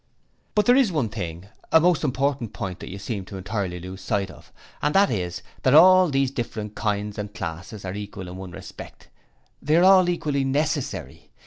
'But 0.55 0.65
there 0.65 0.75
is 0.75 0.91
one 0.91 1.09
thing 1.09 1.45
a 1.71 1.79
most 1.79 2.03
important 2.03 2.53
point 2.53 2.79
that 2.79 2.89
you 2.89 2.97
seem 2.97 3.23
to 3.25 3.37
entirely 3.37 3.79
lose 3.79 4.01
sight 4.01 4.31
of, 4.31 4.51
and 4.81 4.95
that 4.95 5.11
is, 5.11 5.43
that 5.61 5.75
all 5.75 6.09
these 6.09 6.31
different 6.31 6.73
kinds 6.73 7.19
and 7.19 7.31
classes 7.35 7.85
are 7.85 7.93
equal 7.93 8.27
in 8.27 8.35
one 8.35 8.49
respect 8.49 9.09
THEY 9.61 9.75
ARE 9.75 9.83
ALL 9.83 10.09
EQUALLY 10.09 10.43
NECESSARY. 10.43 11.29